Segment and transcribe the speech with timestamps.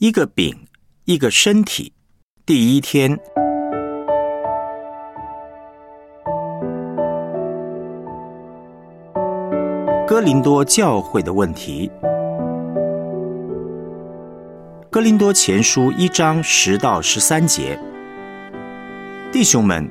[0.00, 0.56] 一个饼，
[1.06, 1.92] 一个身体。
[2.46, 3.18] 第一天，
[10.06, 11.90] 哥林多教会的问题。
[14.88, 17.76] 哥林多前书一章十到十三节，
[19.32, 19.90] 弟兄们，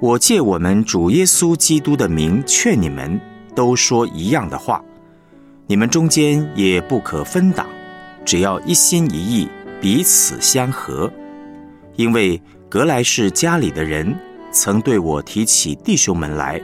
[0.00, 3.20] 我借我们主耶稣基督的名劝你们，
[3.54, 4.84] 都说一样的话。
[5.68, 7.68] 你们中间也不可分党，
[8.24, 9.48] 只要一心一意，
[9.80, 11.12] 彼此相合。
[11.96, 14.14] 因为格莱士家里的人
[14.50, 16.60] 曾对我提起弟兄们来，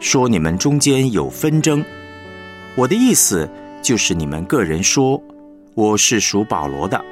[0.00, 1.84] 说你们中间有纷争。
[2.74, 3.48] 我的意思
[3.80, 5.22] 就是你们个人说，
[5.74, 7.02] 我是属保罗的，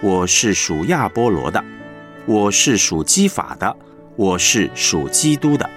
[0.00, 1.62] 我是属亚波罗的，
[2.26, 3.76] 我是属基法的，
[4.16, 5.70] 我是属基督的。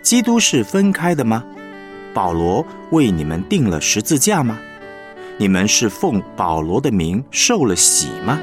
[0.00, 1.44] 基督是分开的吗？
[2.14, 4.58] 保罗为你们定了十字架吗？
[5.40, 8.40] 你们是奉保罗的名受了洗吗？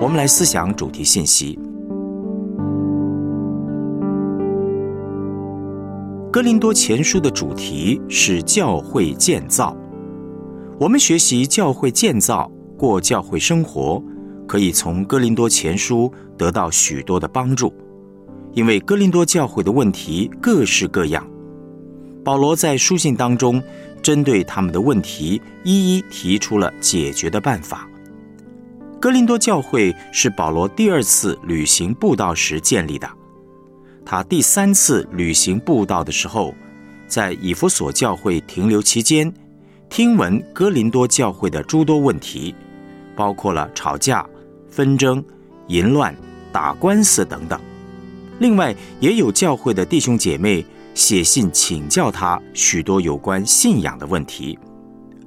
[0.00, 1.56] 我们来思想主题信息。
[6.32, 9.76] 哥林多前书的主题是教会建造。
[10.80, 14.02] 我们学习教会建造，过教会生活。
[14.48, 17.72] 可以从哥林多前书得到许多的帮助，
[18.52, 21.26] 因为哥林多教会的问题各式各样。
[22.24, 23.62] 保罗在书信当中
[24.02, 27.88] 针对他们的问题一一提出了解决的办法。
[29.00, 33.08] 哥林多教会是保罗第二次旅行布道时建立的，
[34.04, 36.54] 他第三次旅行布道的时候，
[37.08, 39.32] 在以弗所教会停留期间，
[39.88, 42.54] 听闻哥林多教会的诸多问题，
[43.16, 44.24] 包括了吵架。
[44.68, 45.22] 纷争、
[45.68, 46.16] 淫乱、
[46.50, 47.60] 打官司等等。
[48.38, 54.58] 另外，也有教会的弟兄姐妹写信请教他许多有关信仰的问题，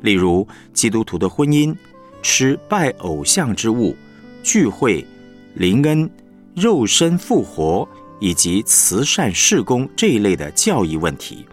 [0.01, 1.73] 例如基督徒的婚姻、
[2.21, 3.95] 吃拜偶像之物、
[4.43, 5.05] 聚会、
[5.53, 6.09] 灵恩、
[6.55, 7.87] 肉身复活
[8.19, 11.45] 以及慈善事工这一类的教义问题。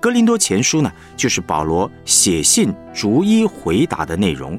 [0.00, 4.58] 哥林多前书呢，就是保罗写信逐一回答的内容。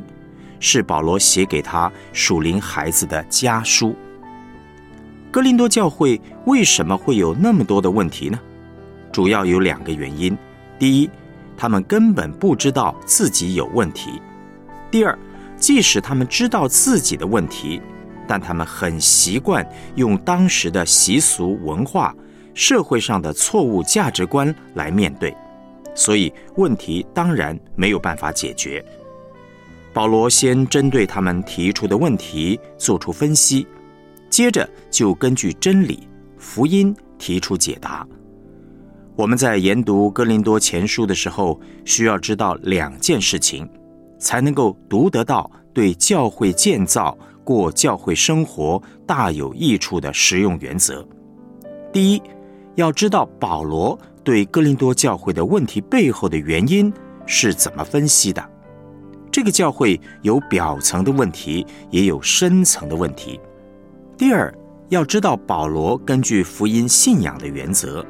[0.61, 3.95] 是保罗写给他属灵孩子的家书。
[5.31, 8.39] 哥林多教会为什么会有那么多的问题呢？
[9.11, 10.35] 主要有两个原因：
[10.79, 11.09] 第一，
[11.55, 14.19] 他们根本不知道自己有问题；
[14.89, 15.17] 第二，
[15.55, 17.79] 即使他们知道自己的问题，
[18.27, 22.15] 但他们很习惯用当时的习俗、文化、
[22.55, 25.35] 社会上的错误价值观来面对，
[25.93, 28.83] 所以问题当然没有办法解决。
[29.93, 33.67] 保罗先针对他们提出的问题做出分析，
[34.29, 36.07] 接着就根据真理、
[36.37, 38.07] 福音提出解答。
[39.15, 43.69] 我们在研读哥林多前书的时候，需要知道两件事情，
[44.17, 51.05] 才能够读得到对教会建造、过教会生活大有益处的实用原则。
[51.91, 52.21] 第一，
[52.75, 56.93] 要知道保罗对哥林多教会的问题背后的原因
[57.25, 58.41] 是怎么分析的。
[59.31, 63.37] 这个教会有表层的问题，也有深层的问题。
[64.19, 64.53] 第二，
[64.89, 68.05] 要知道保罗根据福音信仰的原则，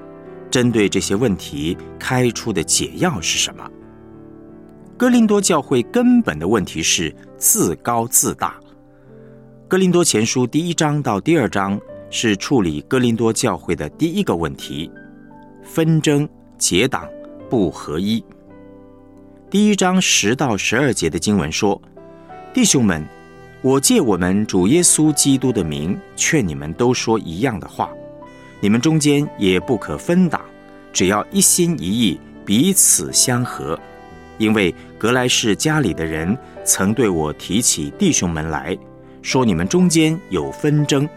[0.50, 3.64] 针对这些问题开出的解药是什么？
[4.98, 8.56] 哥林多教会根本的问题是自高自大。
[9.68, 14.92] 哥林多前书第一章到第二章是处理哥林多教会的第一个问题：
[15.64, 16.28] 纷争、
[16.58, 17.08] 结党、
[17.52, 18.25] 不合一。
[19.48, 21.80] 第一章十到十二节的经文说
[22.52, 23.08] ：“弟兄们，
[23.62, 27.90] 我借我们主耶稣基督的名劝你们，都说一样的话。
[28.62, 30.40] 你们中间也不可分党，
[30.94, 33.78] 只要一心一意，彼此相合。
[34.38, 38.78] 因为格莱士家里的人曾对我提起弟兄们来
[39.22, 41.08] 说，你们中间有纷争。”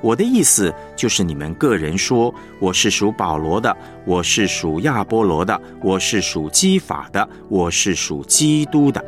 [0.00, 9.04] 我的意思就是，你们个人说我是属保罗的，我是属亚波罗的，我是属基法的，我是属基督的。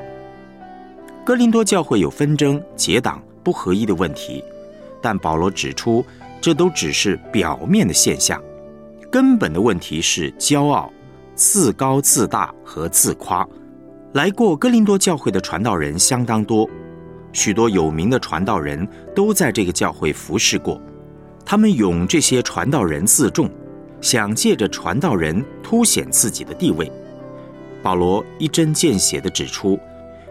[1.27, 4.45] 哥林多教会有纷争、结党、不合一的问题，
[5.03, 6.07] 但保罗指出，
[6.41, 8.41] 这都只是表面的现象，
[9.11, 10.89] 根本的问题是骄傲、
[11.35, 13.45] 自高自大和自夸。
[14.13, 16.65] 来过哥林多教会的传道人相当多。
[17.33, 20.81] 许多有名的传道人都在这个教会服侍过，
[21.45, 23.51] 他们拥这些传道人自重，
[24.01, 26.89] 想借着传道人凸显自己的地位。
[27.83, 29.77] 保罗一针见血地指出，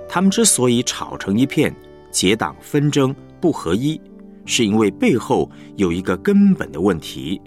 [0.07, 1.75] 他们之所以吵成一片、
[2.11, 3.99] 结党纷争、不合一，
[4.45, 7.41] 是因为背后有一个根本的问题：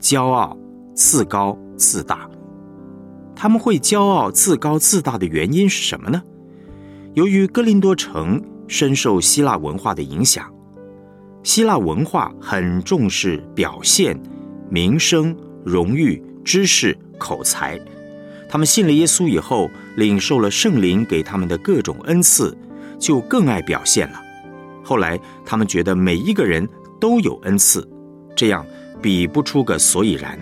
[0.00, 0.56] 骄傲、
[0.94, 2.28] 自高自大。
[3.36, 6.22] 他们会骄傲自高自大的原因是什么呢？
[7.14, 10.52] 由于哥林多城深受希腊文化的影响，
[11.44, 14.20] 希腊文化很重视表现、
[14.68, 17.80] 名声、荣誉、知识、口才。
[18.48, 22.56] 他们信了耶稣以后，领受了圣灵给他们的各种恩赐，
[23.00, 24.22] 就更爱表现了。
[24.84, 26.66] 后来他们觉得每一个人
[27.00, 27.86] 都有恩赐，
[28.36, 28.64] 这样
[29.02, 30.38] 比不出个所以然，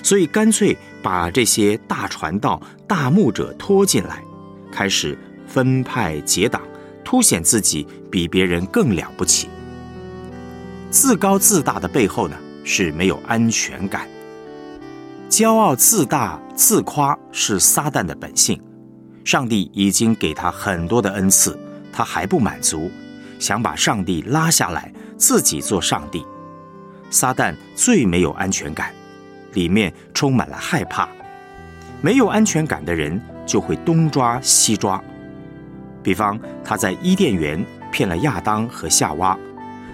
[0.00, 4.22] 所以干脆把这些大传道、大牧者拖进来，
[4.70, 6.62] 开始分派结党，
[7.04, 9.48] 凸显自己比别人更了不起。
[10.88, 14.08] 自高自大的背后呢，是没有安全感。
[15.28, 18.60] 骄傲自大自夸是撒旦的本性，
[19.24, 21.58] 上帝已经给他很多的恩赐，
[21.92, 22.90] 他还不满足，
[23.38, 26.24] 想把上帝拉下来，自己做上帝。
[27.10, 28.92] 撒旦最没有安全感，
[29.52, 31.08] 里面充满了害怕。
[32.00, 35.02] 没有安全感的人就会东抓西抓，
[36.02, 39.38] 比方他在伊甸园骗了亚当和夏娃，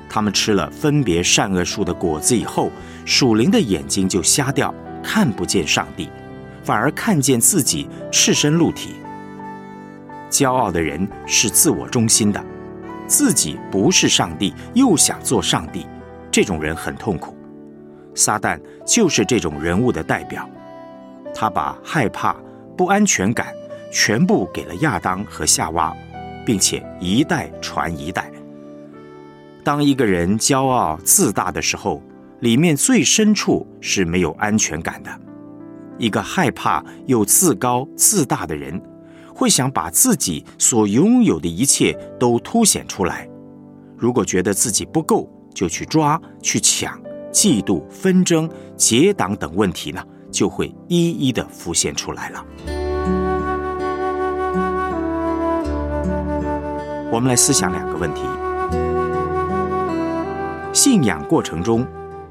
[0.09, 2.71] 他们吃了分别善恶树的果子以后，
[3.05, 4.73] 属灵的眼睛就瞎掉。
[5.03, 6.09] 看不见上帝，
[6.65, 8.97] 反而看见自己赤身露体。
[10.31, 12.45] 骄傲的人是自我中心的，
[13.07, 15.87] 自己不是上帝，又想做上帝，
[16.31, 17.37] 这种人很痛苦。
[18.15, 20.49] 撒旦就是这种人物的代表，
[21.35, 22.35] 他把害怕、
[22.77, 23.55] 不安全感
[23.93, 25.95] 全部给了亚当和夏娃，
[26.45, 28.31] 并且一代传一代。
[29.63, 32.03] 当一个人骄傲自大的时候，
[32.41, 35.11] 里面最深处是没有安全感的。
[35.99, 38.81] 一个害怕又自高自大的人，
[39.37, 43.29] 会想把自己所拥有的一切都凸显出来。
[43.95, 46.99] 如果觉得自己不够，就去抓、去抢，
[47.31, 52.45] 嫉妒、纷争、结党等问题呢，就会一一的浮现出来了。
[57.13, 58.23] 我们来思想两个问题：
[60.73, 61.87] 信仰过程中。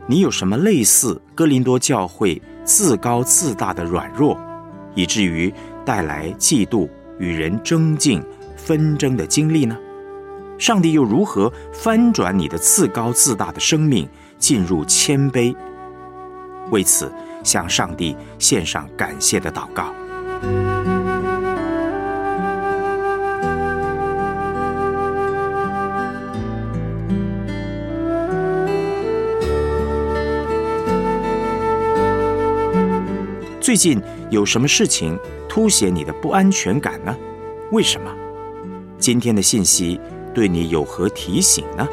[0.07, 4.39] 你有什么类似哥林多教会自高自大的软弱，
[4.93, 5.51] 以至于
[5.85, 6.89] 带来嫉妒、
[7.19, 8.21] 与人争竞、
[8.57, 9.77] 纷争的经历呢？
[10.57, 14.09] 上帝又如何翻转你的自高自大的生命，
[14.39, 15.55] 进入谦卑？
[16.71, 17.11] 为此，
[17.43, 19.93] 向上帝献上感谢的祷告。
[33.75, 35.19] 最近有什么事情
[35.49, 37.13] 凸显你的不安全感呢？
[37.73, 38.09] 为什么？
[38.97, 39.99] 今天的信息
[40.33, 41.85] 对你有何提醒呢？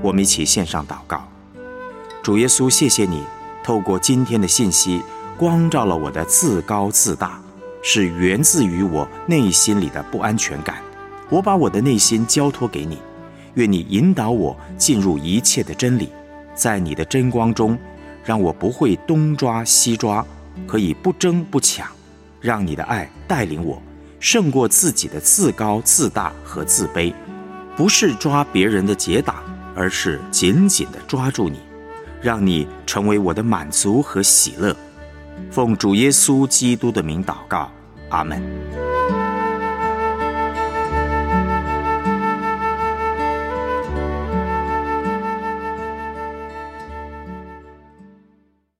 [0.00, 1.24] 我们一起献上祷告。
[2.22, 3.24] 主耶稣，谢谢你
[3.64, 5.02] 透过今天的信息，
[5.36, 7.42] 光照了我的自高自大，
[7.82, 10.76] 是源自于我内心里的不安全感。
[11.30, 12.98] 我把我的内心交托给你，
[13.54, 16.08] 愿你引导我进入一切的真理，
[16.54, 17.78] 在你的真光中，
[18.24, 20.24] 让我不会东抓西抓，
[20.66, 21.86] 可以不争不抢，
[22.40, 23.80] 让你的爱带领我，
[24.20, 27.12] 胜过自己的自高自大和自卑，
[27.76, 29.36] 不是抓别人的结党，
[29.74, 31.60] 而是紧紧地抓住你，
[32.22, 34.74] 让你成为我的满足和喜乐。
[35.50, 37.70] 奉主耶稣基督的名祷告，
[38.08, 38.87] 阿门。